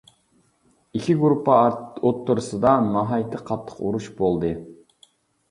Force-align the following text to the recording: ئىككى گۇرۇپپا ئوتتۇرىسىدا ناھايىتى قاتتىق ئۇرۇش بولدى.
ئىككى 0.99 1.15
گۇرۇپپا 1.19 1.57
ئوتتۇرىسىدا 1.81 2.73
ناھايىتى 2.87 3.43
قاتتىق 3.51 3.85
ئۇرۇش 3.85 4.11
بولدى. 4.25 4.53